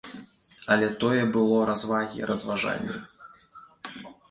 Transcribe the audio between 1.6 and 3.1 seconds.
развагі, разважанні.